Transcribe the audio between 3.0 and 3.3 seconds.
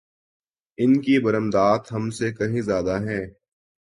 ہیں۔